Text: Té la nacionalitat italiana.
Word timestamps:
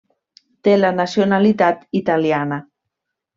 Té 0.67 0.71
la 0.79 0.89
nacionalitat 0.99 1.85
italiana. 2.01 2.59